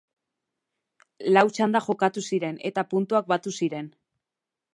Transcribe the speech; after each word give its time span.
Lau 1.35 1.43
txanda 1.57 1.81
jokatu 1.89 2.25
ziren 2.33 2.59
eta 2.71 2.87
puntuak 2.95 3.31
batu 3.35 3.55
ziren. 3.61 3.93